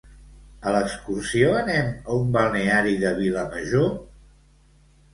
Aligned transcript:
a 0.69 0.71
l'excursió 0.75 1.51
anem 1.59 1.93
a 1.99 2.17
un 2.23 2.33
balneari 2.39 2.97
de 3.07 3.15
Vilamajor? 3.23 3.89